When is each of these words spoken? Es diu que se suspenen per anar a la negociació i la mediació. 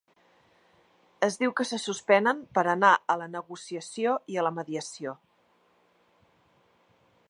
Es 1.27 1.37
diu 1.41 1.53
que 1.59 1.65
se 1.71 1.79
suspenen 1.83 2.41
per 2.59 2.65
anar 2.73 2.91
a 3.15 3.19
la 3.23 3.29
negociació 3.37 4.17
i 4.37 4.43
la 4.49 4.57
mediació. 4.59 5.17